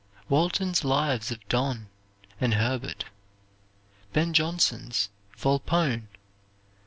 Walton's 0.29 0.83
Lives 0.83 1.29
of 1.31 1.47
Donne, 1.47 1.87
and 2.39 2.55
Herbert. 2.55 3.05
Ben 4.13 4.33
Johnson's 4.33 5.09
"Volpone." 5.37 6.07